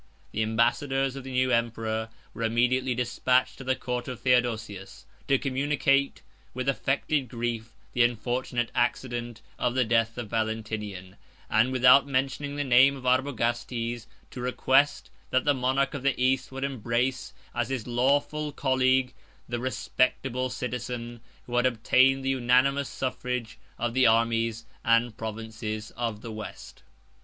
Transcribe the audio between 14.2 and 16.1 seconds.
to request, that the monarch of